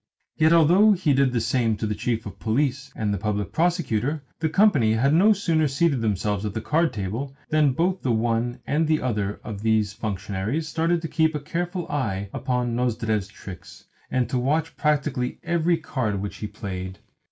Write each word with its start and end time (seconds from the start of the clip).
Yet 0.35 0.51
although 0.51 0.93
he 0.93 1.13
did 1.13 1.31
the 1.31 1.39
same 1.39 1.77
to 1.77 1.85
the 1.85 1.93
Chief 1.93 2.25
of 2.25 2.39
Police 2.39 2.91
and 2.95 3.13
the 3.13 3.19
Public 3.19 3.51
Prosecutor, 3.51 4.23
the 4.39 4.49
company 4.49 4.93
had 4.93 5.13
no 5.13 5.31
sooner 5.31 5.67
seated 5.67 6.01
themselves 6.01 6.43
at 6.43 6.55
the 6.55 6.59
card 6.59 6.91
table 6.91 7.35
than 7.49 7.73
both 7.73 8.01
the 8.01 8.11
one 8.11 8.61
and 8.65 8.87
the 8.87 8.99
other 8.99 9.39
of 9.43 9.61
these 9.61 9.93
functionaries 9.93 10.67
started 10.67 11.03
to 11.03 11.07
keep 11.07 11.35
a 11.35 11.39
careful 11.39 11.87
eye 11.87 12.29
upon 12.33 12.75
Nozdrev's 12.75 13.27
tricks, 13.27 13.85
and 14.09 14.27
to 14.27 14.39
watch 14.39 14.75
practically 14.75 15.37
every 15.43 15.77
card 15.77 16.19
which 16.19 16.37
he 16.37 16.47
played. 16.47 16.97